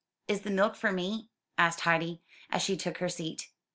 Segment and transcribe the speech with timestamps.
[0.27, 1.29] ''Is the milk for me?"
[1.59, 3.51] asked Heidi, as she took her seat.